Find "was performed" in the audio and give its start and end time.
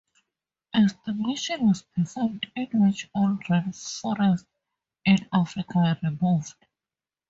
1.67-2.47